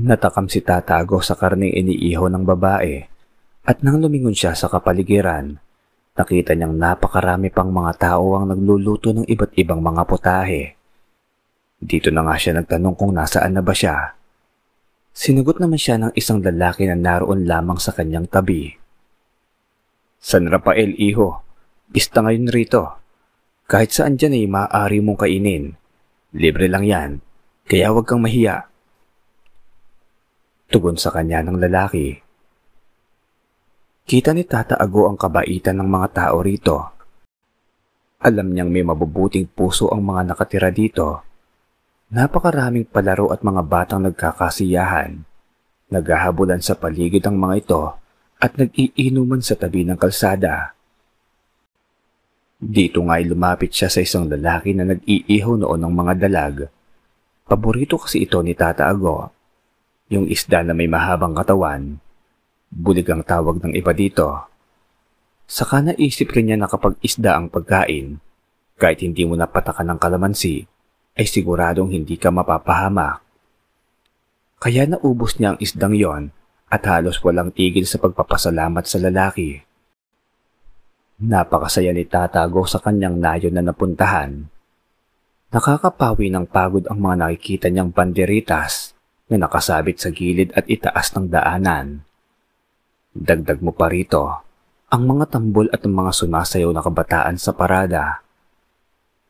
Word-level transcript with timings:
Natakam 0.00 0.48
si 0.48 0.64
tatago 0.64 1.20
sa 1.20 1.36
karning 1.36 1.76
iniiho 1.76 2.24
ng 2.32 2.40
babae 2.48 3.04
at 3.68 3.84
nang 3.84 4.00
lumingon 4.00 4.32
siya 4.32 4.56
sa 4.56 4.72
kapaligiran, 4.72 5.60
nakita 6.16 6.56
niyang 6.56 6.72
napakarami 6.72 7.52
pang 7.52 7.68
mga 7.68 8.08
tao 8.08 8.40
ang 8.40 8.48
nagluluto 8.48 9.12
ng 9.12 9.28
iba't 9.28 9.52
ibang 9.60 9.84
mga 9.84 10.02
putahe. 10.08 10.62
Dito 11.76 12.08
na 12.08 12.24
nga 12.24 12.40
siya 12.40 12.56
nagtanong 12.56 12.96
kung 12.96 13.12
nasaan 13.12 13.60
na 13.60 13.60
ba 13.60 13.76
siya. 13.76 14.16
Sinagot 15.12 15.60
naman 15.60 15.76
siya 15.76 16.00
ng 16.00 16.12
isang 16.16 16.40
lalaki 16.40 16.88
na 16.88 16.96
naroon 16.96 17.44
lamang 17.44 17.76
sa 17.76 17.92
kanyang 17.92 18.24
tabi. 18.24 18.72
San 20.16 20.48
Rafael, 20.48 20.96
iho. 20.96 21.44
Pista 21.92 22.24
ngayon 22.24 22.48
rito. 22.48 22.88
Kahit 23.68 23.92
saan 23.92 24.16
dyan 24.16 24.32
ay 24.32 24.48
maaari 24.48 25.04
mong 25.04 25.28
kainin. 25.28 25.76
Libre 26.32 26.72
lang 26.72 26.88
yan, 26.88 27.10
kaya 27.68 27.92
huwag 27.92 28.08
kang 28.08 28.24
mahiya. 28.24 28.69
Tugon 30.70 30.94
sa 30.94 31.10
kanya 31.10 31.42
ng 31.42 31.58
lalaki. 31.58 32.14
Kita 34.06 34.30
ni 34.30 34.46
Tata 34.46 34.78
Ago 34.78 35.10
ang 35.10 35.18
kabaitan 35.18 35.82
ng 35.82 35.88
mga 35.90 36.08
tao 36.14 36.38
rito. 36.38 36.94
Alam 38.22 38.54
niyang 38.54 38.70
may 38.70 38.86
mabubuting 38.86 39.50
puso 39.50 39.90
ang 39.90 40.06
mga 40.06 40.30
nakatira 40.30 40.70
dito. 40.70 41.26
Napakaraming 42.14 42.86
palaro 42.86 43.34
at 43.34 43.42
mga 43.42 43.66
batang 43.66 44.06
nagkakasiyahan. 44.06 45.18
Naghahabulan 45.90 46.62
sa 46.62 46.78
paligid 46.78 47.26
ang 47.26 47.34
mga 47.34 47.54
ito 47.66 47.82
at 48.38 48.54
nag-iinuman 48.54 49.42
sa 49.42 49.58
tabi 49.58 49.82
ng 49.82 49.98
kalsada. 49.98 50.78
Dito 52.62 53.02
nga 53.10 53.18
ay 53.18 53.26
lumapit 53.26 53.74
siya 53.74 53.90
sa 53.90 54.06
isang 54.06 54.30
lalaki 54.30 54.70
na 54.78 54.86
nag-iihaw 54.86 55.66
noon 55.66 55.82
ng 55.82 55.94
mga 55.98 56.12
dalag. 56.14 56.70
Paborito 57.50 57.98
kasi 57.98 58.22
ito 58.22 58.38
ni 58.38 58.54
Tata 58.54 58.86
Ago 58.86 59.39
yung 60.10 60.26
isda 60.26 60.66
na 60.66 60.74
may 60.74 60.90
mahabang 60.90 61.38
katawan. 61.38 62.02
Bulig 62.66 63.06
ang 63.06 63.22
tawag 63.22 63.62
ng 63.62 63.78
iba 63.78 63.94
dito. 63.94 64.26
Saka 65.46 65.82
naisip 65.82 66.34
rin 66.34 66.50
niya 66.50 66.58
na 66.58 66.66
kapag 66.66 66.98
isda 66.98 67.38
ang 67.38 67.46
pagkain, 67.46 68.18
kahit 68.74 69.06
hindi 69.06 69.22
mo 69.22 69.38
napatakan 69.38 69.86
ng 69.86 69.98
kalamansi, 70.02 70.66
ay 71.14 71.26
siguradong 71.26 71.94
hindi 71.94 72.18
ka 72.18 72.34
mapapahamak. 72.34 73.22
Kaya 74.60 74.86
naubos 74.90 75.38
niya 75.38 75.54
ang 75.54 75.58
isdang 75.62 75.94
yon 75.94 76.22
at 76.70 76.82
halos 76.86 77.18
walang 77.22 77.54
tigil 77.54 77.86
sa 77.86 77.98
pagpapasalamat 78.02 78.84
sa 78.86 78.98
lalaki. 79.02 79.62
Napakasaya 81.22 81.94
ni 81.94 82.06
tatago 82.06 82.66
sa 82.66 82.82
kanyang 82.82 83.18
nayon 83.18 83.54
na 83.54 83.62
napuntahan. 83.62 84.46
Nakakapawi 85.50 86.30
ng 86.30 86.46
pagod 86.46 86.86
ang 86.86 86.98
mga 87.02 87.26
nakikita 87.26 87.66
niyang 87.68 87.90
banderitas 87.90 88.89
na 89.30 89.46
nakasabit 89.46 90.02
sa 90.02 90.10
gilid 90.10 90.50
at 90.58 90.66
itaas 90.66 91.14
ng 91.14 91.30
daanan. 91.30 92.02
Dagdag 93.14 93.62
mo 93.62 93.70
pa 93.70 93.86
rito 93.86 94.50
ang 94.90 95.06
mga 95.06 95.38
tambol 95.38 95.70
at 95.70 95.86
ang 95.86 95.94
mga 95.94 96.10
sumasayaw 96.10 96.70
na 96.74 96.82
kabataan 96.82 97.38
sa 97.38 97.54
parada. 97.54 98.26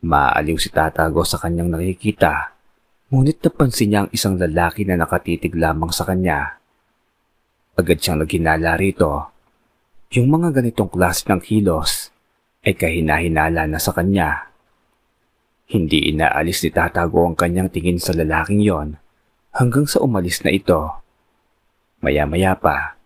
Maaliw 0.01 0.57
si 0.57 0.73
tatago 0.73 1.21
sa 1.21 1.37
kanyang 1.37 1.69
nakikita, 1.69 2.57
ngunit 3.13 3.45
napansin 3.45 3.93
niya 3.93 4.01
ang 4.09 4.11
isang 4.17 4.41
lalaki 4.41 4.89
na 4.89 4.97
nakatitig 4.97 5.53
lamang 5.53 5.93
sa 5.93 6.09
kanya. 6.09 6.57
Agad 7.77 8.01
siyang 8.01 8.25
naghinala 8.25 8.81
rito. 8.81 9.29
Yung 10.17 10.33
mga 10.33 10.57
ganitong 10.57 10.89
klase 10.89 11.29
ng 11.29 11.45
kilos 11.45 12.09
ay 12.65 12.73
kahinahinala 12.73 13.69
na 13.69 13.77
sa 13.77 13.93
kanya. 13.93 14.49
Hindi 15.69 16.09
inaalis 16.09 16.65
ni 16.65 16.73
tatago 16.73 17.29
ang 17.29 17.37
kanyang 17.37 17.69
tingin 17.69 18.01
sa 18.01 18.17
lalaking 18.17 18.65
yon 18.65 18.97
hanggang 19.55 19.87
sa 19.87 20.03
umalis 20.03 20.43
na 20.47 20.51
ito. 20.55 20.79
Maya-maya 22.01 22.57
pa, 22.57 22.97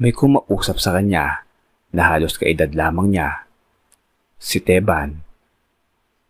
may 0.00 0.10
kumausap 0.10 0.80
sa 0.80 0.96
kanya 0.96 1.44
na 1.92 2.10
halos 2.10 2.40
kaedad 2.40 2.72
lamang 2.72 3.14
niya. 3.14 3.46
Si 4.40 4.58
Teban. 4.58 5.20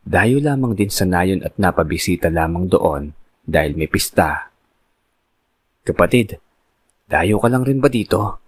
Dayo 0.03 0.43
lamang 0.43 0.75
din 0.75 0.91
sa 0.91 1.07
nayon 1.07 1.45
at 1.47 1.55
napabisita 1.61 2.33
lamang 2.33 2.67
doon 2.67 3.15
dahil 3.47 3.79
may 3.79 3.87
pista. 3.87 4.51
Kapatid, 5.87 6.41
dayo 7.07 7.39
ka 7.39 7.49
lang 7.49 7.63
rin 7.63 7.79
ba 7.79 7.87
dito? 7.87 8.41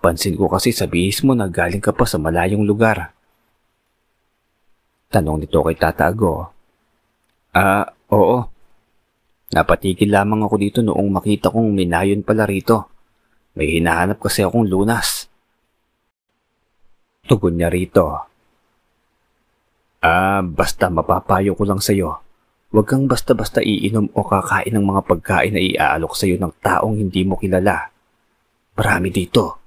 Pansin 0.00 0.34
ko 0.40 0.48
kasi 0.48 0.72
sa 0.72 0.88
bihis 0.88 1.20
mo 1.20 1.36
na 1.36 1.52
galing 1.52 1.84
ka 1.84 1.92
pa 1.92 2.08
sa 2.08 2.16
malayong 2.16 2.64
lugar. 2.64 3.12
Tanong 5.12 5.44
nito 5.44 5.60
kay 5.60 5.76
Tata 5.76 6.08
Ago. 6.08 6.48
Ah, 7.52 7.84
oo. 8.08 8.59
Napatigil 9.50 10.14
lamang 10.14 10.46
ako 10.46 10.56
dito 10.62 10.78
noong 10.78 11.10
makita 11.10 11.50
kong 11.50 11.74
minayon 11.74 12.22
pala 12.22 12.46
rito. 12.46 12.86
May 13.58 13.82
hinahanap 13.82 14.22
kasi 14.22 14.46
akong 14.46 14.62
lunas. 14.62 15.26
Tugon 17.26 17.58
niya 17.58 17.66
rito. 17.66 18.14
Ah, 20.06 20.38
basta 20.46 20.86
mapapayo 20.86 21.58
ko 21.58 21.66
lang 21.66 21.82
sa'yo. 21.82 22.22
Huwag 22.70 22.86
kang 22.86 23.10
basta-basta 23.10 23.58
iinom 23.58 24.14
o 24.14 24.22
kakain 24.22 24.70
ng 24.70 24.86
mga 24.86 25.02
pagkain 25.02 25.50
na 25.50 25.58
iaalok 25.58 26.14
sa'yo 26.14 26.38
ng 26.38 26.54
taong 26.62 26.94
hindi 27.02 27.26
mo 27.26 27.34
kilala. 27.34 27.90
Marami 28.78 29.10
dito. 29.10 29.58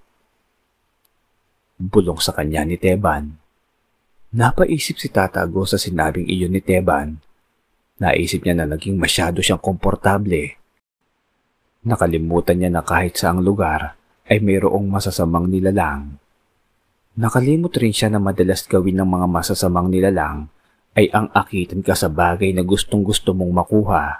Bulong 1.75 2.23
sa 2.23 2.31
kanya 2.31 2.63
ni 2.63 2.79
Teban. 2.79 3.35
Napaisip 4.31 4.95
si 4.95 5.11
Tatago 5.11 5.67
sa 5.67 5.75
sinabing 5.75 6.23
iyon 6.31 6.55
ni 6.55 6.63
Teban 6.63 7.19
Naisip 8.03 8.43
niya 8.43 8.59
na 8.59 8.67
naging 8.67 8.99
masyado 8.99 9.39
siyang 9.39 9.63
komportable. 9.63 10.59
Nakalimutan 11.87 12.59
niya 12.59 12.67
na 12.67 12.83
kahit 12.83 13.15
sa 13.15 13.31
ang 13.31 13.39
lugar 13.39 13.95
ay 14.27 14.43
mayroong 14.43 14.91
masasamang 14.91 15.47
nilalang. 15.47 16.19
Nakalimot 17.15 17.71
rin 17.79 17.95
siya 17.95 18.11
na 18.11 18.19
madalas 18.19 18.67
gawin 18.67 18.99
ng 18.99 19.07
mga 19.07 19.27
masasamang 19.31 19.87
nilalang 19.87 20.51
ay 20.99 21.07
ang 21.15 21.31
akitan 21.31 21.79
ka 21.79 21.95
sa 21.95 22.11
bagay 22.11 22.51
na 22.51 22.67
gustong 22.67 23.07
gusto 23.07 23.31
mong 23.31 23.55
makuha. 23.55 24.19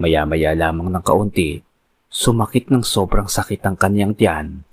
Maya-maya 0.00 0.56
lamang 0.56 0.88
ng 0.88 1.04
kaunti, 1.04 1.60
sumakit 2.08 2.72
ng 2.72 2.80
sobrang 2.80 3.28
sakit 3.28 3.60
ang 3.68 3.76
kanyang 3.76 4.16
tiyan. 4.16 4.64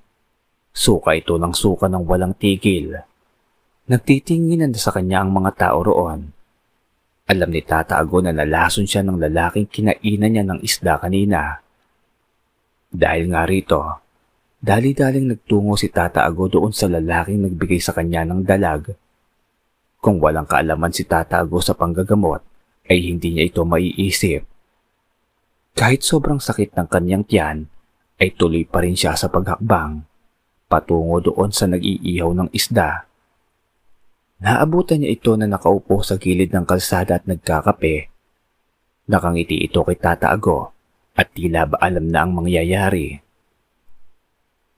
Suka 0.71 1.11
ito 1.11 1.35
ng 1.35 1.51
suka 1.51 1.91
ng 1.91 2.07
walang 2.07 2.39
tigil. 2.39 2.95
Nagtitinginan 3.91 4.71
sa 4.79 4.95
kanya 4.95 5.27
ang 5.27 5.35
mga 5.35 5.51
tao 5.59 5.83
roon 5.83 6.35
alam 7.25 7.49
ni 7.49 7.65
Tata 7.65 7.97
Ago 7.97 8.21
na 8.21 8.29
nalason 8.29 8.85
siya 8.85 9.01
ng 9.01 9.17
lalaking 9.17 9.65
kinainan 9.65 10.29
niya 10.29 10.43
ng 10.45 10.59
isda 10.61 11.01
kanina. 11.01 11.57
Dahil 12.93 13.33
nga 13.33 13.49
rito, 13.49 13.81
dali-daling 14.61 15.33
nagtungo 15.33 15.73
si 15.73 15.89
Tata 15.89 16.21
Ago 16.21 16.45
doon 16.45 16.69
sa 16.69 16.85
lalaking 16.85 17.49
nagbigay 17.49 17.81
sa 17.81 17.97
kanya 17.97 18.29
ng 18.29 18.45
dalag. 18.45 18.93
Kung 19.97 20.21
walang 20.21 20.45
kaalaman 20.45 20.93
si 20.93 21.01
Tata 21.01 21.41
Ago 21.41 21.65
sa 21.65 21.73
panggagamot, 21.73 22.45
ay 22.85 23.01
hindi 23.09 23.33
niya 23.33 23.49
ito 23.49 23.65
maiisip. 23.65 24.45
Kahit 25.73 26.05
sobrang 26.05 26.37
sakit 26.37 26.77
ng 26.77 26.87
kanyang 26.87 27.25
tiyan, 27.25 27.57
ay 28.21 28.37
tuloy 28.37 28.69
pa 28.69 28.85
rin 28.85 28.93
siya 28.93 29.17
sa 29.17 29.33
paghakbang, 29.33 30.05
patungo 30.69 31.25
doon 31.25 31.49
sa 31.49 31.65
nag-iihaw 31.65 32.37
ng 32.37 32.49
isda. 32.53 33.09
Naabutan 34.35 34.99
niya 34.99 35.15
ito 35.15 35.31
na 35.39 35.47
nakaupo 35.47 36.03
sa 36.03 36.19
gilid 36.19 36.51
ng 36.51 36.67
kalsada 36.67 37.15
at 37.15 37.23
nagkakape. 37.23 38.11
Nakangiti 39.07 39.63
ito 39.63 39.79
kay 39.87 39.95
Tata 39.95 40.27
Ago 40.27 40.75
at 41.15 41.31
tila 41.31 41.63
ba 41.63 41.79
alam 41.79 42.11
na 42.11 42.27
ang 42.27 42.35
mangyayari. 42.35 43.15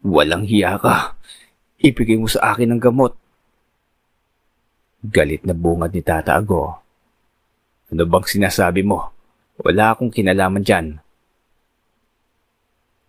Walang 0.05 0.45
hiya 0.45 0.77
ka. 0.77 1.17
Ibigay 1.81 2.21
mo 2.21 2.29
sa 2.29 2.53
akin 2.53 2.77
ang 2.77 2.81
gamot. 2.81 3.17
Galit 5.01 5.41
na 5.41 5.57
bungad 5.57 5.89
ni 5.89 6.05
Tata 6.05 6.37
Ago. 6.37 6.77
Ano 7.89 8.03
bang 8.05 8.25
sinasabi 8.29 8.85
mo? 8.85 9.09
Wala 9.57 9.97
akong 9.97 10.13
kinalaman 10.13 10.61
dyan. 10.61 11.01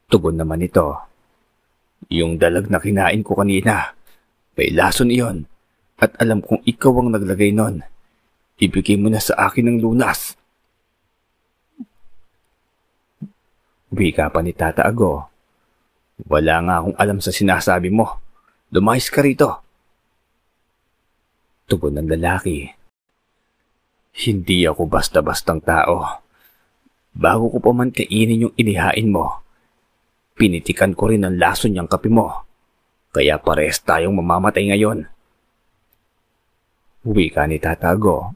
Tugon 0.09 0.41
naman 0.41 0.65
ito. 0.65 0.97
Yung 2.09 2.41
dalag 2.41 2.73
na 2.73 2.81
kinain 2.81 3.21
ko 3.21 3.37
kanina, 3.37 3.93
may 4.57 4.73
lason 4.73 5.13
iyon 5.13 5.45
at 5.99 6.15
alam 6.23 6.39
kong 6.39 6.63
ikaw 6.63 6.95
ang 7.03 7.11
naglagay 7.11 7.51
nun. 7.51 7.83
Ibigay 8.59 8.99
mo 8.99 9.11
na 9.11 9.19
sa 9.19 9.35
akin 9.51 9.67
ng 9.71 9.79
lunas. 9.83 10.39
Wika 13.91 14.31
pa 14.31 14.41
ni 14.43 14.55
Tata 14.55 14.87
Ago. 14.87 15.27
Wala 16.27 16.55
nga 16.63 16.75
akong 16.83 16.97
alam 16.99 17.19
sa 17.23 17.31
sinasabi 17.31 17.91
mo. 17.91 18.19
Lumayas 18.75 19.11
ka 19.11 19.23
rito. 19.23 19.63
Tugon 21.71 21.99
ng 21.99 22.09
lalaki. 22.11 22.69
Hindi 24.19 24.67
ako 24.67 24.91
basta-bastang 24.91 25.63
tao. 25.63 26.27
Bago 27.15 27.51
ko 27.51 27.59
pa 27.63 27.71
man 27.75 27.95
kainin 27.95 28.51
yung 28.51 28.55
inihain 28.59 29.11
mo, 29.11 29.43
pinitikan 30.35 30.95
ko 30.95 31.11
rin 31.11 31.27
ang 31.27 31.39
lason 31.39 31.75
niyang 31.75 31.91
kape 31.91 32.11
mo. 32.11 32.47
Kaya 33.15 33.39
pares 33.43 33.83
tayong 33.83 34.15
mamamatay 34.15 34.71
ngayon. 34.75 35.18
Uwi 37.07 37.31
ka 37.31 37.47
ni 37.47 37.63
Tatago. 37.63 38.35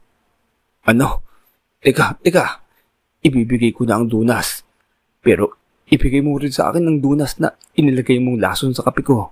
Ano? 0.86 1.08
Teka, 1.82 2.22
teka. 2.22 2.62
Ibibigay 3.22 3.74
ko 3.74 3.82
na 3.86 3.98
ang 3.98 4.06
dunas. 4.06 4.62
Pero 5.22 5.58
ibigay 5.90 6.22
mo 6.22 6.38
rin 6.38 6.54
sa 6.54 6.70
akin 6.70 6.82
ng 6.82 6.98
dunas 7.02 7.38
na 7.42 7.50
inilagay 7.74 8.22
mong 8.22 8.38
lason 8.38 8.70
sa 8.74 8.86
kape 8.86 9.02
ko. 9.02 9.30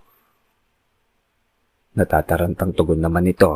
Natatarantang 1.94 2.74
tugon 2.74 3.02
naman 3.02 3.26
ito. 3.26 3.50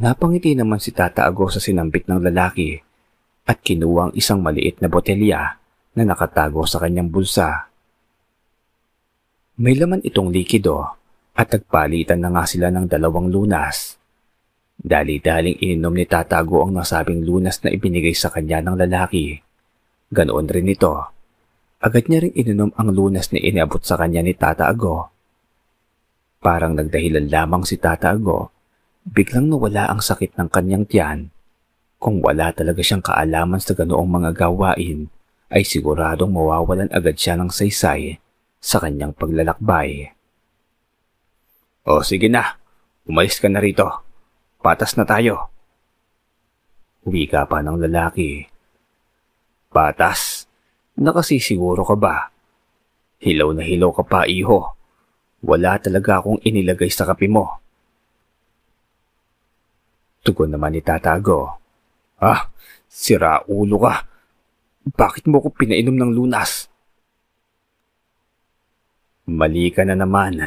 Napangiti 0.00 0.56
naman 0.56 0.80
si 0.80 0.96
Tata 0.96 1.28
Ago 1.28 1.52
sa 1.52 1.60
sinambit 1.60 2.08
ng 2.08 2.24
lalaki 2.24 2.80
at 3.44 3.60
kinuha 3.60 4.08
ang 4.08 4.12
isang 4.16 4.40
maliit 4.40 4.80
na 4.80 4.88
botelya 4.88 5.60
na 5.92 6.02
nakatago 6.08 6.64
sa 6.64 6.80
kanyang 6.80 7.12
bulsa. 7.12 7.68
May 9.60 9.76
laman 9.76 10.00
itong 10.00 10.32
likido 10.32 10.80
at 11.36 11.52
nagpalitan 11.52 12.24
na 12.24 12.32
nga 12.32 12.44
sila 12.48 12.72
ng 12.72 12.88
dalawang 12.88 13.28
lunas. 13.28 14.00
Dali-daling 14.82 15.62
ininom 15.62 15.94
ni 15.94 16.10
Tatago 16.10 16.66
ang 16.66 16.74
nasabing 16.74 17.22
lunas 17.22 17.62
na 17.62 17.70
ibinigay 17.70 18.18
sa 18.18 18.34
kanya 18.34 18.58
ng 18.58 18.74
lalaki. 18.82 19.38
Ganoon 20.10 20.50
rin 20.50 20.66
ito. 20.66 20.98
Agad 21.78 22.10
niya 22.10 22.26
rin 22.26 22.34
ininom 22.34 22.74
ang 22.74 22.90
lunas 22.90 23.30
na 23.30 23.38
inabot 23.38 23.78
sa 23.78 23.94
kanya 23.94 24.26
ni 24.26 24.34
Tata 24.34 24.66
Ago. 24.66 25.06
Parang 26.42 26.74
nagdahilan 26.74 27.30
lamang 27.30 27.62
si 27.62 27.78
Tata 27.78 28.10
Ago, 28.10 28.50
biglang 29.06 29.46
nawala 29.46 29.86
ang 29.86 30.02
sakit 30.02 30.34
ng 30.34 30.50
kanyang 30.50 30.86
tiyan. 30.86 31.30
Kung 32.02 32.18
wala 32.18 32.50
talaga 32.50 32.82
siyang 32.82 33.06
kaalaman 33.06 33.62
sa 33.62 33.78
ganoong 33.78 34.10
mga 34.10 34.30
gawain, 34.34 35.06
ay 35.46 35.62
siguradong 35.62 36.34
mawawalan 36.34 36.90
agad 36.90 37.14
siya 37.14 37.38
ng 37.38 37.54
saysay 37.54 38.18
sa 38.58 38.82
kanyang 38.82 39.14
paglalakbay. 39.14 40.10
O 41.86 42.02
sige 42.02 42.26
na, 42.26 42.58
umalis 43.06 43.38
ka 43.38 43.46
na 43.46 43.62
rito. 43.62 44.11
Patas 44.62 44.94
na 44.94 45.02
tayo. 45.02 45.50
Wika 47.02 47.50
pa 47.50 47.66
ng 47.66 47.82
lalaki. 47.82 48.46
Patas? 49.74 50.46
Nakasisiguro 50.94 51.82
ka 51.82 51.98
ba? 51.98 52.30
Hilaw 53.18 53.50
na 53.58 53.66
hilaw 53.66 53.90
ka 53.90 54.06
pa, 54.06 54.22
iho. 54.30 54.70
Wala 55.42 55.82
talaga 55.82 56.22
akong 56.22 56.38
inilagay 56.46 56.86
sa 56.94 57.02
kape 57.10 57.26
mo. 57.26 57.58
Tugon 60.22 60.54
naman 60.54 60.78
ni 60.78 60.80
Tatago. 60.86 61.58
Ah, 62.22 62.46
sira 62.86 63.42
ulo 63.50 63.82
ka. 63.82 64.06
Bakit 64.86 65.26
mo 65.26 65.42
ko 65.42 65.50
pinainom 65.50 65.98
ng 65.98 66.10
lunas? 66.14 66.70
Mali 69.26 69.74
ka 69.74 69.82
na 69.82 69.98
naman. 69.98 70.38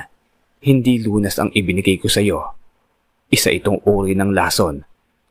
Hindi 0.63 1.03
lunas 1.03 1.35
ang 1.35 1.51
ibinigay 1.51 1.99
ko 1.99 2.07
sa 2.07 2.23
iyo. 2.23 2.55
Isa 3.29 3.49
itong 3.49 3.81
uri 3.89 4.13
ng 4.13 4.31
lason 4.31 4.85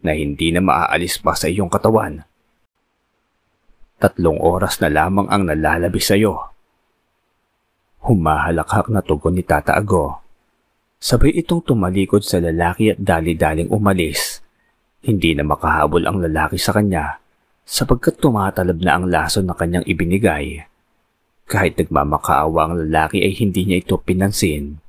na 0.05 0.13
hindi 0.13 0.51
na 0.51 0.61
maaalis 0.61 1.23
pa 1.23 1.33
sa 1.33 1.49
iyong 1.49 1.71
katawan. 1.71 2.27
Tatlong 3.97 4.37
oras 4.43 4.83
na 4.83 4.93
lamang 4.93 5.31
ang 5.33 5.49
nalalabi 5.49 6.03
sa 6.03 6.19
iyo. 6.19 6.53
Humahalakhak 8.05 8.93
na 8.93 9.01
tugon 9.01 9.39
ni 9.39 9.47
Tata 9.47 9.73
Ago. 9.73 10.21
Sabay 11.01 11.33
itong 11.41 11.65
tumalikod 11.65 12.21
sa 12.21 12.37
lalaki 12.37 12.93
at 12.93 13.01
dali-daling 13.01 13.73
umalis. 13.73 14.45
Hindi 15.01 15.33
na 15.33 15.45
makahabol 15.45 16.05
ang 16.05 16.21
lalaki 16.21 16.61
sa 16.61 16.77
kanya 16.77 17.17
sapagkat 17.65 18.21
tumatalab 18.21 18.77
na 18.85 19.01
ang 19.01 19.09
lason 19.09 19.49
na 19.49 19.57
kanyang 19.57 19.89
ibinigay. 19.89 20.69
Kahit 21.49 21.81
nagmamakaawa 21.81 22.61
ang 22.69 22.75
lalaki 22.89 23.25
ay 23.25 23.33
hindi 23.41 23.65
niya 23.65 23.81
ito 23.85 23.97
pinansin 24.01 24.84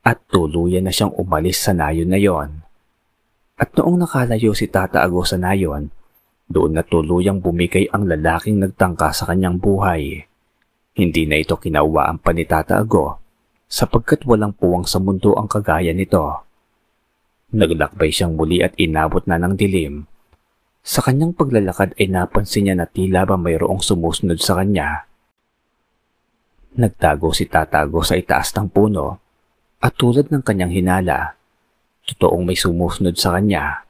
at 0.00 0.18
tuluyan 0.32 0.88
na 0.88 0.92
siyang 0.92 1.12
umalis 1.16 1.60
sa 1.60 1.76
nayon 1.76 2.08
na 2.08 2.16
yon. 2.16 2.64
At 3.60 3.76
noong 3.76 4.00
nakalayo 4.00 4.56
si 4.56 4.72
Tata 4.72 5.04
Ago 5.04 5.20
sa 5.28 5.36
nayon, 5.36 5.92
doon 6.48 6.72
na 6.72 6.82
tuluyang 6.82 7.44
bumigay 7.44 7.92
ang 7.92 8.08
lalaking 8.08 8.58
nagtangka 8.58 9.12
sa 9.12 9.28
kanyang 9.28 9.60
buhay. 9.60 10.24
Hindi 10.96 11.22
na 11.28 11.38
ito 11.38 11.60
kinauwaan 11.60 12.18
pa 12.18 12.32
ni 12.32 12.48
Tata 12.48 12.80
Ago 12.80 13.20
sapagkat 13.70 14.26
walang 14.26 14.56
puwang 14.56 14.82
sa 14.82 14.98
mundo 14.98 15.38
ang 15.38 15.46
kagaya 15.46 15.94
nito. 15.94 16.42
Naglakbay 17.54 18.10
siyang 18.10 18.34
muli 18.34 18.66
at 18.66 18.74
inabot 18.74 19.22
na 19.30 19.38
ng 19.38 19.54
dilim. 19.54 20.10
Sa 20.82 21.04
kanyang 21.04 21.36
paglalakad 21.36 21.94
ay 22.00 22.10
napansin 22.10 22.66
niya 22.66 22.74
na 22.74 22.88
tila 22.90 23.28
ba 23.28 23.38
mayroong 23.38 23.78
sumusunod 23.78 24.42
sa 24.42 24.58
kanya. 24.58 25.06
Nagtago 26.74 27.30
si 27.30 27.46
Tatago 27.46 28.02
sa 28.02 28.18
itaas 28.18 28.50
ng 28.56 28.66
puno 28.72 29.29
at 29.80 29.92
tulad 29.96 30.28
ng 30.28 30.44
kanyang 30.44 30.72
hinala, 30.76 31.40
totoong 32.04 32.44
may 32.44 32.56
sumusunod 32.56 33.16
sa 33.16 33.36
kanya. 33.36 33.88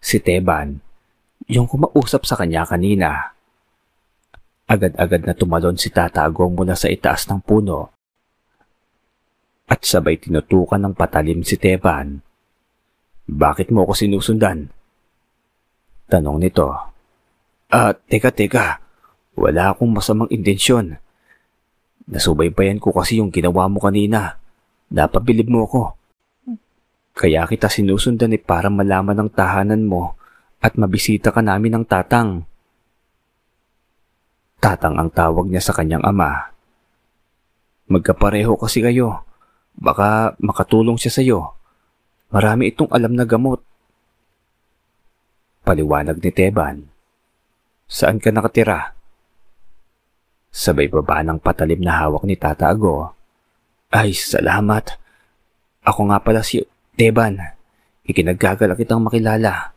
Si 0.00 0.16
Teban, 0.24 0.80
yung 1.52 1.68
kumausap 1.68 2.24
sa 2.24 2.34
kanya 2.40 2.64
kanina. 2.64 3.36
Agad-agad 4.68 5.24
na 5.24 5.32
tumalon 5.36 5.76
si 5.76 5.88
Tatagong 5.92 6.56
mula 6.56 6.76
sa 6.76 6.88
itaas 6.92 7.28
ng 7.28 7.40
puno 7.40 7.98
at 9.68 9.84
sabay 9.84 10.16
tinutukan 10.16 10.80
ng 10.80 10.96
patalim 10.96 11.44
si 11.44 11.60
Teban. 11.60 12.24
Bakit 13.28 13.68
mo 13.68 13.84
ako 13.84 13.92
sinusundan? 13.92 14.72
Tanong 16.08 16.40
nito. 16.40 16.72
Ah, 17.68 17.92
teka 17.92 18.32
teka, 18.32 18.80
wala 19.36 19.76
akong 19.76 19.92
masamang 19.92 20.32
intensyon. 20.32 20.96
Nasubaybayan 22.08 22.80
ko 22.80 22.96
kasi 22.96 23.20
yung 23.20 23.28
ginawa 23.28 23.68
mo 23.68 23.84
kanina. 23.84 24.40
Napabilib 24.88 25.52
mo 25.52 25.68
ako. 25.68 25.82
Kaya 27.12 27.44
kita 27.44 27.68
sinusundan 27.68 28.32
eh 28.32 28.40
para 28.40 28.72
malaman 28.72 29.26
ng 29.26 29.30
tahanan 29.34 29.84
mo 29.84 30.16
at 30.62 30.78
mabisita 30.78 31.34
ka 31.34 31.44
namin 31.44 31.76
ng 31.76 31.84
tatang. 31.84 32.46
Tatang 34.58 34.98
ang 34.98 35.10
tawag 35.10 35.46
niya 35.46 35.62
sa 35.62 35.74
kanyang 35.74 36.02
ama. 36.02 36.50
Magkapareho 37.90 38.58
kasi 38.58 38.82
kayo. 38.82 39.22
Baka 39.78 40.34
makatulong 40.42 40.98
siya 40.98 41.12
sa 41.14 41.22
iyo. 41.22 41.54
Marami 42.34 42.68
itong 42.74 42.90
alam 42.90 43.14
na 43.14 43.22
gamot. 43.22 43.62
Paliwanag 45.62 46.18
ni 46.18 46.30
Teban. 46.34 46.86
Saan 47.88 48.20
ka 48.20 48.28
nakatira? 48.34 48.92
Sabay 50.52 50.90
baba 50.90 51.22
ng 51.22 51.38
patalim 51.38 51.80
na 51.80 52.04
hawak 52.04 52.24
ni 52.26 52.34
Tata 52.34 52.68
Ago. 52.68 53.17
Ay, 53.88 54.12
salamat. 54.12 55.00
Ako 55.80 56.12
nga 56.12 56.20
pala 56.20 56.44
si 56.44 56.60
Teban. 56.92 57.40
Ikinagagala 58.04 58.76
kitang 58.76 59.00
makilala. 59.00 59.72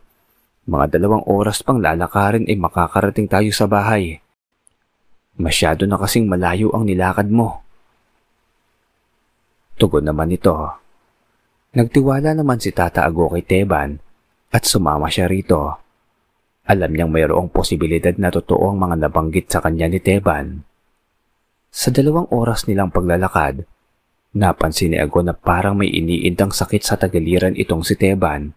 Mga 0.68 1.00
dalawang 1.00 1.24
oras 1.24 1.64
pang 1.64 1.80
lalakarin 1.80 2.44
ay 2.44 2.60
makakarating 2.60 3.24
tayo 3.24 3.48
sa 3.56 3.64
bahay. 3.64 4.20
Masyado 5.40 5.88
na 5.88 5.96
kasing 5.96 6.28
malayo 6.28 6.68
ang 6.76 6.84
nilakad 6.84 7.32
mo. 7.32 7.64
Tugon 9.80 10.04
naman 10.04 10.28
ito. 10.28 10.54
Nagtiwala 11.72 12.36
naman 12.36 12.60
si 12.60 12.68
Tata 12.68 13.08
Ago 13.08 13.32
kay 13.32 13.48
Teban 13.48 13.96
at 14.52 14.68
sumama 14.68 15.08
siya 15.08 15.24
rito. 15.24 15.80
Alam 16.68 16.92
niyang 16.92 17.08
mayroong 17.08 17.48
posibilidad 17.48 18.12
na 18.20 18.28
totoo 18.28 18.76
ang 18.76 18.78
mga 18.78 19.08
nabanggit 19.08 19.48
sa 19.48 19.64
kanya 19.64 19.88
ni 19.88 20.04
Teban. 20.04 20.68
Sa 21.72 21.88
dalawang 21.88 22.28
oras 22.28 22.68
nilang 22.68 22.92
paglalakad, 22.92 23.64
napansin 24.32 24.96
ni 24.96 24.98
Ago 25.00 25.20
na 25.20 25.36
parang 25.36 25.76
may 25.76 25.92
iniindang 25.92 26.52
sakit 26.52 26.80
sa 26.80 26.96
tagiliran 26.96 27.56
itong 27.56 27.84
si 27.84 27.96
Teban. 27.96 28.56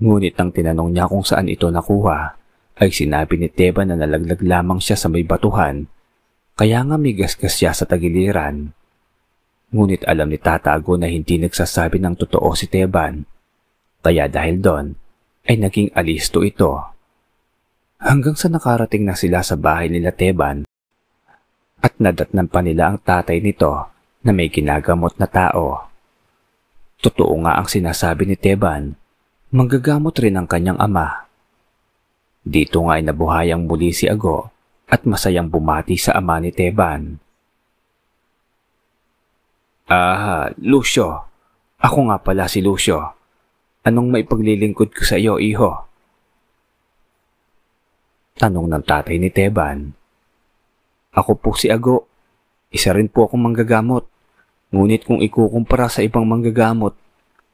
Ngunit 0.00 0.36
nang 0.36 0.50
tinanong 0.52 0.90
niya 0.92 1.08
kung 1.08 1.24
saan 1.24 1.48
ito 1.48 1.70
nakuha, 1.70 2.36
ay 2.82 2.90
sinabi 2.90 3.38
ni 3.38 3.48
Teba 3.48 3.86
na 3.86 3.94
nalaglag 3.94 4.42
lamang 4.42 4.82
siya 4.82 4.98
sa 4.98 5.06
may 5.06 5.22
batuhan, 5.22 5.86
kaya 6.58 6.82
nga 6.82 6.96
may 6.98 7.14
gasgas 7.14 7.54
siya 7.54 7.70
sa 7.70 7.86
tagiliran. 7.86 8.74
Ngunit 9.70 10.02
alam 10.06 10.30
ni 10.30 10.38
Tatago 10.38 10.98
na 10.98 11.06
hindi 11.06 11.38
nagsasabi 11.38 12.02
ng 12.02 12.14
totoo 12.18 12.50
si 12.58 12.66
Teban, 12.66 13.22
kaya 14.02 14.26
dahil 14.26 14.58
doon 14.58 14.86
ay 15.46 15.62
naging 15.62 15.94
alisto 15.94 16.42
ito. 16.42 16.74
Hanggang 18.02 18.34
sa 18.34 18.50
nakarating 18.50 19.06
na 19.06 19.14
sila 19.14 19.40
sa 19.46 19.54
bahay 19.54 19.88
nila 19.88 20.10
Teban 20.10 20.66
at 21.80 21.94
nadatnan 22.02 22.50
pa 22.50 22.60
nila 22.60 22.92
ang 22.92 22.98
tatay 23.00 23.38
nito 23.38 23.93
na 24.24 24.32
may 24.32 24.48
ginagamot 24.48 25.12
na 25.20 25.28
tao. 25.28 25.92
Totoo 27.04 27.36
nga 27.44 27.60
ang 27.60 27.68
sinasabi 27.68 28.24
ni 28.24 28.36
Teban, 28.40 28.96
manggagamot 29.52 30.16
rin 30.16 30.40
ang 30.40 30.48
kanyang 30.48 30.80
ama. 30.80 31.28
Dito 32.40 32.80
nga 32.88 32.96
ay 32.96 33.04
nabuhayang 33.04 33.68
muli 33.68 33.92
si 33.92 34.08
Ago 34.08 34.48
at 34.88 35.04
masayang 35.04 35.52
bumati 35.52 36.00
sa 36.00 36.16
ama 36.16 36.40
ni 36.40 36.48
Teban. 36.48 37.20
Ah, 39.84 40.48
Lucio. 40.64 41.28
Ako 41.84 42.08
nga 42.08 42.16
pala 42.16 42.48
si 42.48 42.64
Lucio. 42.64 43.04
Anong 43.84 44.08
may 44.08 44.24
paglilingkod 44.24 44.96
ko 44.96 45.04
sa 45.04 45.20
iyo, 45.20 45.36
iho? 45.36 45.84
Tanong 48.40 48.64
ng 48.64 48.84
tatay 48.88 49.20
ni 49.20 49.28
Teban. 49.28 49.92
Ako 51.12 51.36
po 51.36 51.52
si 51.52 51.68
Ago. 51.68 52.08
Isa 52.72 52.96
rin 52.96 53.12
po 53.12 53.28
akong 53.28 53.44
manggagamot. 53.44 54.13
Ngunit 54.74 55.06
kung 55.06 55.22
ikukumpara 55.22 55.86
sa 55.86 56.02
ibang 56.02 56.26
manggagamot, 56.26 56.98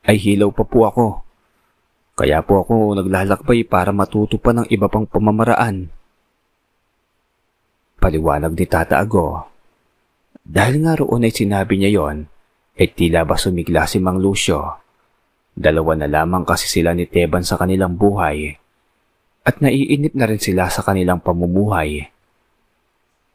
ay 0.09 0.17
hilaw 0.17 0.49
pa 0.49 0.65
po 0.65 0.89
ako. 0.89 1.09
Kaya 2.17 2.41
po 2.41 2.65
ako 2.65 2.97
naglalakbay 2.97 3.69
para 3.69 3.93
matuto 3.93 4.41
pa 4.41 4.57
ng 4.57 4.65
iba 4.73 4.89
pang 4.89 5.05
pamamaraan. 5.05 5.93
Paliwanag 8.00 8.57
ni 8.57 8.65
Tata 8.65 8.97
Ago. 8.97 9.45
Dahil 10.41 10.81
nga 10.81 10.97
roon 10.97 11.29
ay 11.29 11.33
sinabi 11.37 11.77
niya 11.77 12.00
yon, 12.00 12.25
ay 12.81 12.89
tila 12.97 13.29
ba 13.29 13.37
sumigla 13.37 13.85
si 13.85 14.00
Mang 14.00 14.17
Lucio. 14.17 14.81
Dalawa 15.53 15.93
na 16.00 16.09
lamang 16.09 16.49
kasi 16.49 16.65
sila 16.65 16.97
ni 16.97 17.05
Teban 17.05 17.45
sa 17.45 17.61
kanilang 17.61 18.00
buhay 18.00 18.57
at 19.45 19.61
naiinip 19.61 20.12
na 20.12 20.29
rin 20.29 20.41
sila 20.41 20.69
sa 20.69 20.85
kanilang 20.85 21.21
pamumuhay. 21.21 22.09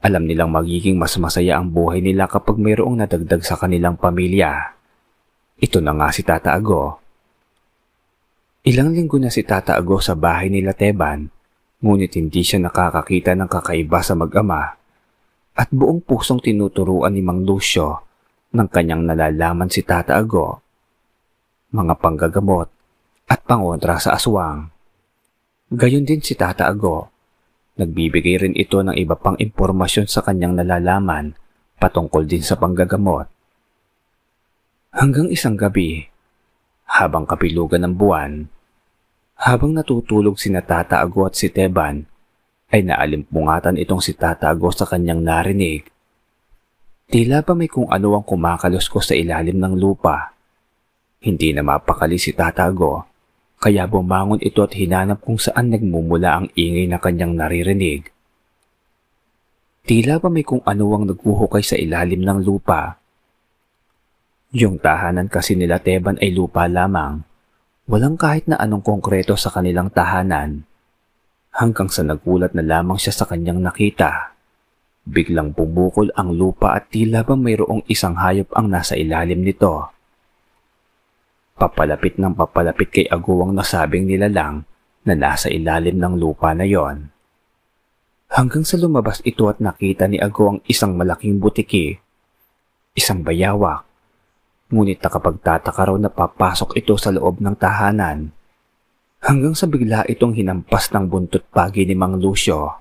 Alam 0.05 0.29
nilang 0.29 0.53
magiging 0.53 1.01
mas 1.01 1.17
masaya 1.17 1.57
ang 1.57 1.74
buhay 1.74 1.97
nila 1.97 2.29
kapag 2.29 2.62
mayroong 2.62 3.01
nadagdag 3.01 3.41
sa 3.41 3.57
kanilang 3.57 3.97
pamilya. 3.97 4.77
Ito 5.57 5.81
na 5.81 5.97
nga 5.97 6.13
si 6.13 6.21
Tata 6.21 6.53
Ago. 6.53 7.01
Ilang 8.69 8.93
linggo 8.93 9.17
na 9.17 9.33
si 9.33 9.41
Tata 9.41 9.74
Ago 9.74 9.97
sa 9.97 10.13
bahay 10.13 10.53
nila 10.53 10.77
Teban, 10.77 11.25
ngunit 11.81 12.21
hindi 12.21 12.45
siya 12.45 12.62
nakakakita 12.62 13.33
ng 13.33 13.50
kakaiba 13.50 14.05
sa 14.05 14.13
mag-ama 14.13 14.77
at 15.57 15.74
buong 15.74 16.05
pusong 16.05 16.38
tinuturuan 16.38 17.17
ni 17.17 17.25
Mang 17.25 17.41
Lucio 17.41 18.05
ng 18.53 18.69
kanyang 18.69 19.09
nalalaman 19.09 19.74
si 19.74 19.81
Tata 19.81 20.21
Ago, 20.21 20.62
mga 21.74 21.97
panggagamot 21.97 22.69
at 23.25 23.41
pangontra 23.41 23.97
sa 23.97 24.13
aswang. 24.13 24.69
Gayon 25.74 26.05
din 26.05 26.21
si 26.21 26.38
Tata 26.38 26.69
Ago. 26.69 27.14
Nagbibigay 27.75 28.39
rin 28.39 28.55
ito 28.55 28.79
ng 28.79 28.96
iba 28.96 29.20
pang 29.20 29.36
impormasyon 29.36 30.08
sa 30.08 30.24
kanyang 30.24 30.55
nalalaman 30.55 31.36
patungkol 31.75 32.24
din 32.24 32.39
sa 32.39 32.55
panggagamot. 32.55 33.27
Hanggang 34.96 35.27
isang 35.27 35.60
gabi, 35.60 36.08
habang 36.88 37.27
kapilugan 37.27 37.84
ng 37.84 37.94
buwan, 38.00 38.48
habang 39.36 39.75
natutulog 39.75 40.39
si 40.39 40.48
Tata 40.55 41.03
Ago 41.03 41.27
at 41.27 41.36
si 41.36 41.51
Teban, 41.51 42.08
ay 42.72 42.88
naalimpungatan 42.88 43.75
itong 43.75 44.00
si 44.00 44.15
Tata 44.15 44.48
Ago 44.48 44.72
sa 44.72 44.88
kanyang 44.88 45.20
narinig. 45.20 45.84
Tila 47.12 47.44
ba 47.44 47.53
may 47.53 47.67
kung 47.67 47.91
ano 47.91 48.15
ang 48.15 48.24
kumakalos 48.24 48.88
ko 48.88 49.03
sa 49.03 49.13
ilalim 49.13 49.60
ng 49.60 49.75
lupa. 49.75 50.32
Hindi 51.20 51.51
na 51.51 51.60
mapakali 51.60 52.15
si 52.15 52.32
Tata 52.32 52.63
Ago, 52.63 53.03
kaya 53.65 53.89
bumangon 53.89 54.45
ito 54.45 54.62
at 54.62 54.77
hinanap 54.77 55.25
kung 55.25 55.41
saan 55.41 55.74
nagmumula 55.74 56.38
ang 56.38 56.53
ingay 56.53 56.86
na 56.86 57.01
kanyang 57.01 57.34
naririnig. 57.34 58.13
Tila 59.89 60.22
ba 60.22 60.29
may 60.29 60.45
kung 60.45 60.62
ano 60.69 60.86
ang 60.93 61.10
naghuhukay 61.10 61.65
sa 61.65 61.74
ilalim 61.74 62.22
ng 62.22 62.45
lupa. 62.45 63.01
Yung 64.53 64.77
tahanan 64.77 65.34
kasi 65.34 65.57
nila 65.57 65.81
Teban 65.81 66.22
ay 66.22 66.29
lupa 66.29 66.69
lamang. 66.69 67.25
Walang 67.89 68.22
kahit 68.22 68.45
na 68.45 68.62
anong 68.62 68.86
konkreto 68.86 69.34
sa 69.34 69.50
kanilang 69.50 69.89
tahanan. 69.89 70.62
Hanggang 71.50 71.89
sa 71.89 72.05
nagulat 72.05 72.53
na 72.53 72.62
lamang 72.62 73.01
siya 73.01 73.17
sa 73.17 73.25
kanyang 73.25 73.65
nakita. 73.65 74.38
Biglang 75.10 75.57
bumukol 75.57 76.13
ang 76.13 76.38
lupa 76.38 76.77
at 76.77 76.93
tila 76.93 77.25
ba 77.25 77.34
mayroong 77.34 77.81
isang 77.89 78.13
hayop 78.13 78.53
ang 78.53 78.69
nasa 78.69 78.93
ilalim 78.93 79.41
nito. 79.41 79.94
Papalapit 81.55 82.19
ng 82.19 82.35
papalapit 82.35 82.91
kay 82.91 83.07
Aguwang 83.07 83.55
nasabing 83.55 84.03
nila 84.03 84.27
lang 84.27 84.67
na 85.07 85.15
nasa 85.15 85.47
ilalim 85.47 85.95
ng 85.95 86.19
lupa 86.19 86.51
na 86.51 86.67
yon. 86.67 87.07
Hanggang 88.31 88.67
sa 88.67 88.75
lumabas 88.75 89.24
ito 89.24 89.47
at 89.47 89.63
nakita 89.63 90.12
ni 90.12 90.19
Aguwang 90.19 90.59
isang 90.67 91.00
malaking 91.00 91.39
butiki, 91.39 91.95
isang 92.91 93.24
bayawak, 93.24 93.88
Ngunit 94.65 94.97
nakapagtataka 94.97 95.93
raw 95.93 95.97
na 96.01 96.09
papasok 96.09 96.74
ito 96.74 96.97
sa 96.97 97.13
loob 97.13 97.38
ng 97.38 97.53
tahanan. 97.53 98.33
Hanggang 99.21 99.53
sa 99.53 99.69
bigla 99.69 100.01
itong 100.09 100.33
hinampas 100.33 100.89
ng 100.89 101.05
buntot 101.05 101.45
pagi 101.53 101.85
ni 101.85 101.93
Mang 101.93 102.17
Lucio. 102.17 102.74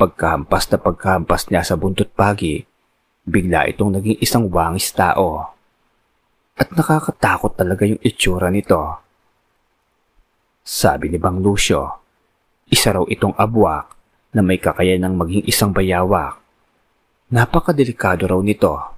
Pagkahampas 0.00 0.72
na 0.72 0.78
pagkahampas 0.80 1.52
niya 1.52 1.62
sa 1.68 1.76
buntot 1.76 2.08
pagi, 2.16 2.64
bigla 3.28 3.68
itong 3.68 4.00
naging 4.00 4.18
isang 4.24 4.48
wangis 4.48 4.88
tao. 4.96 5.52
At 6.54 6.70
nakakatakot 6.70 7.58
talaga 7.58 7.82
yung 7.86 7.98
itsura 8.02 8.50
nito. 8.50 8.78
Sabi 10.64 11.10
ni 11.10 11.18
Bang 11.18 11.42
Lucio, 11.42 12.02
isa 12.70 12.94
raw 12.94 13.04
itong 13.04 13.34
abwak 13.36 13.92
na 14.32 14.40
may 14.40 14.62
kakayanang 14.62 15.18
maging 15.18 15.44
isang 15.44 15.74
bayawak. 15.74 16.38
Napakadelikado 17.34 18.30
raw 18.30 18.40
nito 18.40 18.94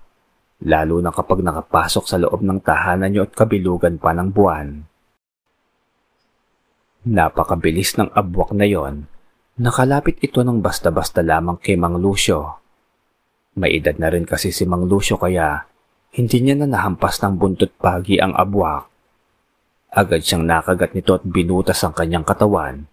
lalo 0.64 1.04
na 1.04 1.12
kapag 1.12 1.44
nakapasok 1.44 2.04
sa 2.08 2.16
loob 2.16 2.40
ng 2.40 2.64
tahanan 2.64 3.12
niyo 3.12 3.28
at 3.28 3.36
kabilugan 3.36 4.00
pa 4.00 4.16
ng 4.16 4.32
buwan. 4.32 4.68
Napakabilis 7.06 8.00
ng 8.00 8.10
abwak 8.16 8.56
na 8.56 8.64
yon. 8.64 9.06
Nakalapit 9.60 10.20
ito 10.20 10.40
ng 10.40 10.60
basta-basta 10.60 11.20
lamang 11.20 11.60
kay 11.60 11.76
Mang 11.76 12.00
Lucio. 12.00 12.60
May 13.56 13.80
edad 13.80 13.96
na 13.96 14.12
rin 14.12 14.28
kasi 14.28 14.52
si 14.52 14.68
Mang 14.68 14.84
Lucio 14.84 15.16
kaya 15.16 15.64
hindi 16.16 16.40
niya 16.40 16.56
na 16.56 16.64
nahampas 16.64 17.20
ng 17.20 17.37
buntot 17.37 17.76
pagi 17.76 18.16
ang 18.16 18.32
abwak. 18.32 18.88
Agad 19.92 20.25
siyang 20.25 20.49
nakagat 20.49 20.96
nito 20.96 21.12
at 21.12 21.20
binutas 21.28 21.76
ang 21.85 21.92
kanyang 21.92 22.25
katawan. 22.25 22.88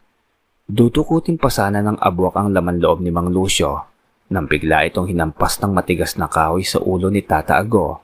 Dudukutin 0.68 1.40
pa 1.40 1.48
sana 1.48 1.80
ng 1.80 2.04
abwak 2.04 2.36
ang 2.36 2.52
laman 2.52 2.84
loob 2.84 3.00
ni 3.00 3.16
Mang 3.16 3.32
Lucio 3.32 3.88
nang 4.28 4.44
bigla 4.44 4.84
itong 4.92 5.08
hinampas 5.08 5.56
ng 5.64 5.72
matigas 5.72 6.20
na 6.20 6.28
kahoy 6.28 6.68
sa 6.68 6.84
ulo 6.84 7.08
ni 7.08 7.24
Tata 7.24 7.56
Ago. 7.56 8.04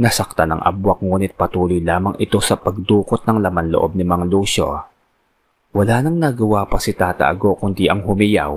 Nasakta 0.00 0.48
ng 0.48 0.64
abwak 0.64 1.04
ngunit 1.04 1.36
patuloy 1.36 1.84
lamang 1.84 2.16
ito 2.16 2.40
sa 2.40 2.56
pagdukot 2.56 3.28
ng 3.28 3.44
laman 3.44 3.68
loob 3.68 3.92
ni 3.92 4.08
Mang 4.08 4.24
Lucio. 4.24 4.88
Wala 5.76 6.00
nang 6.00 6.16
nagawa 6.16 6.64
pa 6.64 6.80
si 6.80 6.96
Tata 6.96 7.28
Ago 7.28 7.60
kundi 7.60 7.92
ang 7.92 8.00
humiyaw 8.08 8.52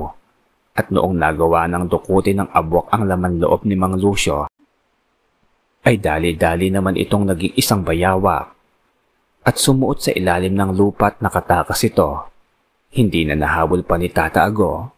at 0.80 0.88
noong 0.92 1.16
nagawa 1.20 1.68
ng 1.68 1.92
dukutin 1.92 2.40
ng 2.40 2.50
abwak 2.56 2.88
ang 2.96 3.04
laman 3.04 3.44
loob 3.44 3.68
ni 3.68 3.76
Mang 3.76 4.00
Lucio, 4.00 4.48
ay 5.86 6.02
dali-dali 6.02 6.74
naman 6.74 6.98
itong 6.98 7.30
naging 7.30 7.54
isang 7.54 7.86
bayawak 7.86 8.52
at 9.46 9.56
sumuot 9.62 10.02
sa 10.02 10.12
ilalim 10.12 10.58
ng 10.58 10.74
lupa 10.74 11.14
at 11.14 11.22
nakatakas 11.22 11.86
ito. 11.86 12.26
Hindi 12.90 13.30
na 13.30 13.38
nahabol 13.38 13.86
pa 13.86 14.02
ni 14.02 14.10
Tata 14.10 14.42
Ago 14.42 14.96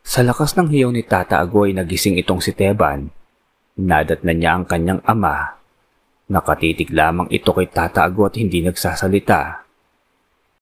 sa 0.00 0.24
lakas 0.24 0.56
ng 0.56 0.72
hiyaw 0.72 0.90
ni 0.90 1.04
Tata 1.04 1.38
Agoy 1.38 1.76
nagising 1.76 2.16
itong 2.18 2.40
si 2.40 2.56
Teban. 2.56 3.12
Nadat 3.80 4.24
na 4.24 4.32
niya 4.32 4.56
ang 4.56 4.64
kanyang 4.64 5.00
ama. 5.04 5.60
Nakatitig 6.30 6.90
lamang 6.90 7.28
ito 7.28 7.52
kay 7.52 7.68
Tata 7.68 8.02
Ago 8.08 8.26
at 8.26 8.34
hindi 8.34 8.64
nagsasalita. 8.64 9.69